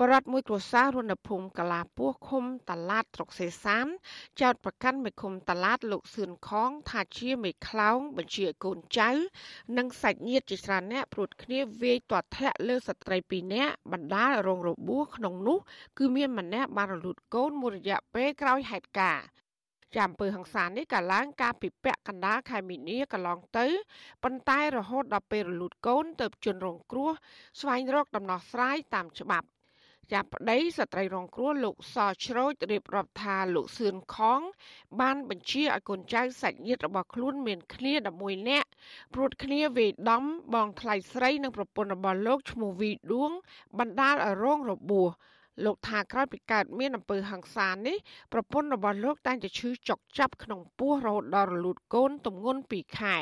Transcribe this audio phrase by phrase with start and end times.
[0.00, 3.86] បរដ្ឋមួយគ្រួសាររស់នៅភូមិកាឡាពោះឃុំតាឡាតស្រុកសេសាន
[4.40, 9.10] ចោតប្រកាន់មេឃុំតាឡាតលោកសឿនខង ថាជាមេខ្លោងបញ្ជាកូនចៅ
[9.76, 15.58] និងសាច់ញាតិជាច្រើនអ្នកព្រួតគ្នាវាយទាត់ធាក់លើស្ត្រី2នាក់បណ្ដាលរងរបួសក្នុងនោះ
[15.98, 19.24] គឺមានម្នាក់បានរលូតកូនមួយរយៈពេលក្រោយហេតុការណ៍
[19.96, 23.66] ចាំអំពើហ ংস ានេះកាលឡើងការពិពាក់កណ្ដាលខែមីនាកន្លងទៅ
[24.24, 27.10] ប៉ុន្តែរហូតដល់ពេលរលូតកូនទៅជន់រងគ្រោះ
[27.60, 29.48] ស្វែងរកដំណោះស្រាយតាមច្បាប់
[30.12, 34.40] ចាប់ប្តីស្ត្រីរងគ្រោះលោកសជ្រោចរៀបរាប់ថាលោកសឿនខង
[35.00, 37.92] បានបញ្ជាឲ្យកូនចៅសាច់ញាតិរបស់ខ្លួនមានគ្នា
[38.22, 38.68] 11នាក់
[39.14, 40.24] ព្រួតគ្នាវេដំ
[40.54, 43.30] បងថ្លៃស្រីនិងប្រពន្ធរបស់លោកឈ្មោះវីដួង
[43.78, 45.08] បណ្ដាលឲ្យរងរបួស
[45.64, 47.96] លោកថាក្រោយពីកើតមានអំពើហិង្សានេះ
[48.32, 53.16] ប្រពន្ធរបស់លោកតែងតែឈឺចុកចាប់ក្នុងពោះរហូតដល់រលូតកូនទម្ងន់2ខែ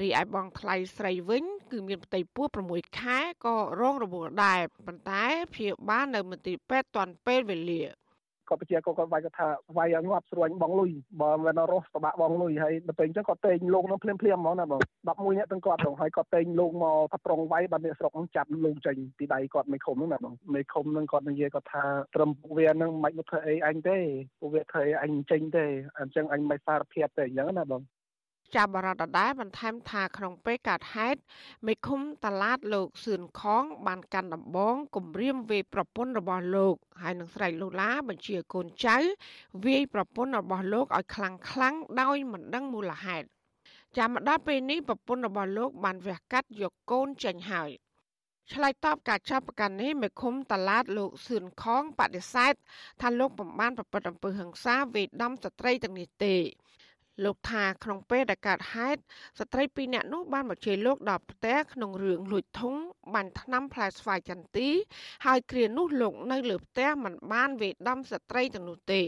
[0.00, 5.24] រីឯបងថ្លៃស្រីវិញ គឺមានផ្ទៃពោះ6ខែក៏រងរបួសដែរប៉ុន្តែ
[5.54, 7.82] ព្យាបាលនៅមន្ទីរពេទ្យទាន់ពេលវេលា
[8.48, 9.46] គាត់បញ្ជាគាត់គាត់វាយគាត់ថា
[9.76, 23.98] វាយឲ្យងាប់ស្រួញបងលុយបើមិនរស់តបាក់បងលុយហើយដល់ពេលអញ្ចឹងគាត់តេងលោកនឹងភ្លាមភ្លាមហ្មងណាបង11នាក់ទាំងគាត់ហ្នឹងហើយគាត់តេងលោកមកថាប្រុងវាយបាត់អ្នកស្រុកហ្នឹងចាប់លោកចេញពីដៃគាត់មិនខុំហ្នឹងណាបងមិនខុំហ្នឹងគាត់និយាយគាត់ថាត្រឹមពួកវាហ្នឹងមិនមកធ្វើអីអញទេ
[24.40, 25.64] ពួកវាធ្វើអីអញចេញទេ
[25.98, 27.82] អញ្ចឹងអញមិនសារភាពទេអញ្ចឹងណាបង
[28.54, 31.18] ចាប់បរដ្ឋដដែលបន្ថែមថាក្នុងពេលកើតហេតុ
[31.66, 38.96] មេឃុំតឡាតលោកសឿនខង បានកាន់ដំបងគម្រាមវាយប្រពន្ធរបស់លោក ហើយនឹងស្រែកលូឡាបញ្ជាកូនចៅ
[39.64, 43.26] វាយប្រពន្ធរបស់លោកឲ្យខ្លាំងខ្លាំងដោយមិនដឹងមូលហេតុ
[43.96, 47.70] ចាំមកដល់ពេលនេះប្រពន្ធរបស់លោក បានវះកាត់យកកូនចេញហើយ
[48.52, 52.54] ឆ្លើយតបការចាប់ប្រកាន់នេះមេឃុំតឡាតលោកសឿនខងបដិសេធ
[53.00, 56.36] ថាលោកបំបានប្រព្រឹត្តអំពើហិង្សាវេដំស្ត្រីទាំងនេះទេ
[57.24, 59.00] លោកថាក្នុងពេលដែលកើតហេតុ
[59.38, 62.74] ស្ត្រីពីរនាក់នោះបានមកជេរលោកដល់ផ្ទះក្នុងរឿងលួចធុង
[63.14, 64.68] បាញ់ថ្នាំផ្លែស្វាយចន្ទី
[65.26, 69.02] ហើយគ្រានោះលោកនៅលើផ្ទះមិនបានវេដំស្ត្រីទាំងនោះទេ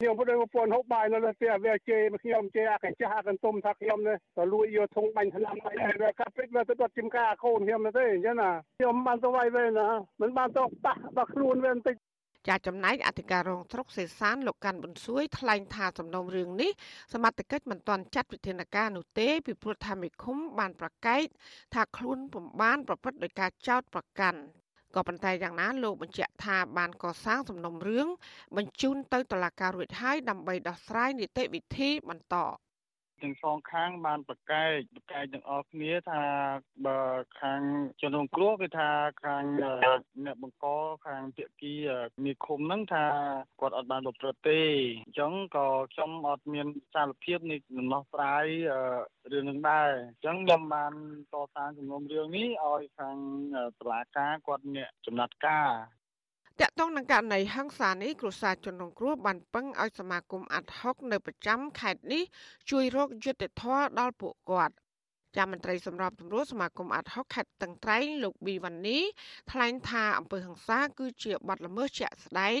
[0.00, 9.88] ខ្ញុំពុទ្ធប្រពន្ធហូបបាយនៅលើផ្ទះវាជេរមកខ្ញុំជេរអាកញ្ចាស់អាកន្ទុំថាខ្ញុំនេះទៅលួចយកធុងបាញ់ថ្នាំឲ្យវាកាត់ពេជ្រវាទៅដុតជំការកូនខ្ញុំទេអញ្ចឹងណាខ្ញុំបានទៅវាយវិញណា
[10.20, 11.94] មិនបានទៅប៉ះដល់ខ្លួនវាបន្តិច
[12.48, 16.70] ចាចំណែកអធិការរងស្រុកសេសានលោកកាន់ប៊ុនសួយថ្លែងថាសំណុំរឿងនេះ
[17.12, 21.24] សមត្ថកិច្ចមិនទាន់ចាត់វិធានការនោះទេពីព្រោះថាមេឃុំបានប្រកែក
[21.74, 24.40] ថាខ្លួនពុំបានប្រព្រឹត្តដោយការចោទប្រកាន់
[24.94, 28.06] ក៏ប៉ុន្តែយ៉ាងណាលោកបញ្ជាក់ថាបានកសាងសំណុំរឿង
[28.56, 32.36] បញ្ជូនទៅតុលាការរួចហើយដើម្បីដោះស្រាយនីតិវិធីបន្ត
[33.22, 36.22] ទាំងសងខាងបានប្រកែកប្រកែកទាំងអស់គ្នាថា
[36.86, 37.00] បើ
[37.40, 37.60] ខាង
[38.00, 38.90] ជនរងគ្រោះគឺថា
[39.24, 39.44] ខាង
[40.24, 40.66] អ្នកបង្ក
[41.06, 41.74] ខាងភាគី
[42.24, 43.04] មេឃុំហ្នឹងថា
[43.60, 44.60] គាត់អត់បានប្រព្រឹត្តទេ
[45.06, 48.46] អញ្ចឹងក៏ខ្ញុំអត់មានសារភាពនៃដំណោះស្រាយ
[49.32, 50.92] រឿងនឹងដែរអញ្ចឹងខ្ញុំបាន
[51.32, 53.16] កសាងសំណុំរឿងនេះឲ្យខាង
[53.80, 55.70] តុលាការគាត់អ្នកចំណាត់ការ
[56.62, 62.22] តកតងនឹងករណីហឹង្សានេះគ្រួសារជនរងគ្រោះបានពឹងឲ្យសមាគមអាត់ហុកនៅប្រចាំខេត្តនេះ
[62.70, 64.74] ជួយរកយុត្តិធម៌ដល់ពួកគាត់
[65.36, 68.98] ចាំមន្ត្រីសម្របសម្រួលសមាគមអាត់ហុកខេត្តតឹងត្រែងលោកប៊ីវ៉ានី
[69.50, 72.60] ថ្លែងថាអំពើហិង្សាគឺជាបទល្មើសជាក់ស្ដែង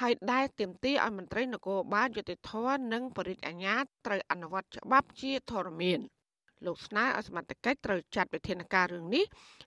[0.00, 6.00] ហើយដែលទាមទារឲ្យមន្ត្រីនគរបាលយុតិធធននិងបរិយាអាជ្ញាត្រូវអនុវត្តច្បាប់ជាធរមាន។
[6.66, 9.24] លោកស្នើឲ្យសមត្ថកិច្ចត្រូវចាត់វិធានការរឿងនេះ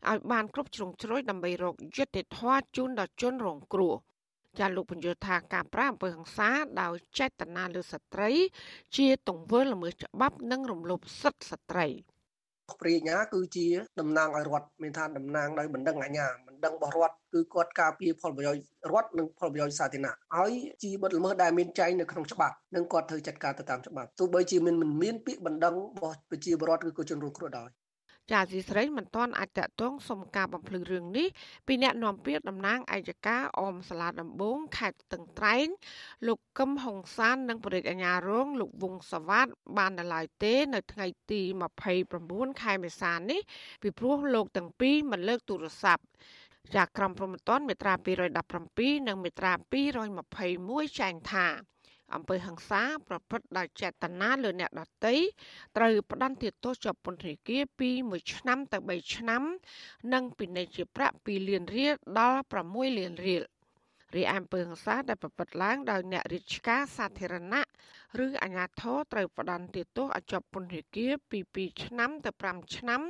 [0.10, 3.96] ឲ្យបានគ្រប់ជ្រុងជ្រោយដើម្បីរកយុត្តិធម៌ជូនដល់ជនរងគ្រោះ
[4.60, 6.50] ចាលោកបញ្យល់ថាការប្រាអំពើហិង្សា
[6.82, 8.30] ដោយចេតនាលើស្ត្រី
[8.98, 11.88] ជាទង្វើល្មើសច្បាប់និងរំលោភសិទ្ធិស្ត្រី។
[12.82, 13.68] ព្រាញ្ញាគឺជា
[14.00, 20.52] តំណាងឲ្យរដ្ឋមានថាតំណាងដោយបណ្ដឹងអាជ្ញាបណ្ដឹងរបស់រដ្ឋគឺគាត់ការពារផលប្រយោជន៍រដ្ឋនិងផលប្រយោជន៍សាធារណៈហើយ
[20.84, 27.70] ជាបទល្មើសដែលមានចែងនៅក្នុងច្បាប់និងគាត់ត្រូវចាត់ការទៅតាមច្បាប់ទោះបីជាមិនមានពាក្យបណ្ដឹងរបស់ប្រជាពលរដ្ឋឬក៏ជនរងគ្រោះដោយ
[28.32, 31.28] ចាស៊ីស្រីមិនទាន់អាចតតងសុំការបំភ្លឺរឿងនេះ
[31.68, 35.68] ពីអ្នកនាំពាក្យតំណាងអัยការអមសាលាដំបងខេត្តស្ទឹងត្រែង
[36.28, 39.48] លោកកឹមហុងសាននិងប្រធានអាជ្ញារងលោកវងសវ័ត
[39.78, 41.42] បានដល់ឡាយទេ នៅថ្ងៃទី
[42.02, 43.42] 29ខែមេសានេះ
[43.82, 46.04] ពីព្រោះលោកទាំងពីរមិនលើកទូរស័ព្ទ
[46.76, 47.94] ចាក្រមព្រហ្មទណ្ឌមេត្រា
[48.52, 49.54] 217និងមេត្រា
[50.26, 51.48] 221ចែងថា
[52.16, 55.16] អំពើហិង្សាប្រព្រឹត្តដោយចេតនាលើអ្នកដទៃ
[55.78, 59.44] ត្រូវផ្ដន្ទាទោសជាប់ពន្ធនាគារពី1ឆ្នាំទៅ3ឆ្នាំ
[60.14, 62.40] និងពិន័យជាប្រាក់2លានរៀលដល់
[62.70, 63.44] 6លានរៀល
[64.16, 67.64] រីឯអំពើហិង្សាដែលប្រព្រឹត្តឡើងដោយអ្នករាជការសាធារណៈ
[68.26, 73.02] ឬអាជ្ញាធរត្រូវផ្ដន្ទាទោសឲ្យជាប់ពន្ធនាគារពី2ឆ្នាំទៅ5ឆ្នាំ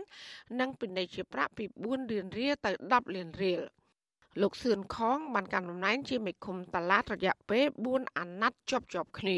[0.59, 3.61] និងពិន័យជាប្រាក់ពី4លានរៀលទៅ10លានរៀល។
[4.41, 9.37] លោកសឿនខងបានកាន់តំណែងជាមេឃុំតាឡាតរយៈពេល4អាណត្តិជាប់ជាប់គ្នា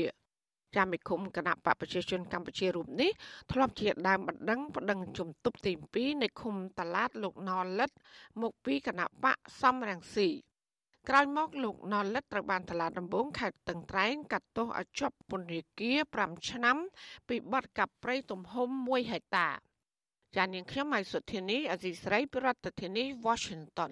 [0.75, 3.11] ចាមេឃុំគណៈបកប្រជាជនកម្ពុជារូបនេះ
[3.51, 7.91] ធ្លាប់ជាដើមបណ្ដឹងបណ្ដឹងជំទប់ទី2នៃឃុំតាឡាតលោកណលិត
[8.41, 10.29] មកពីគណៈបកសំរងស៊ី
[11.09, 16.77] ក្រោយមកលោកណលិតត្រូវបានតឡាដំបងខេត្តតឹងត្រែងកាត់ទោសឲ្យជាប់ពន្ធនាគារ5ឆ្នាំ
[17.29, 19.49] ពីបទកាប់ព្រៃទំហំ1ហិកតា
[20.35, 23.91] ចាននាងខ្ញុំម៉ៃសុធានីអេស៊ីស្រីប្រធានាធិបតី Washington